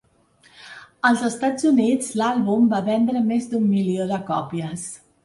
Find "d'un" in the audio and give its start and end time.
3.53-3.69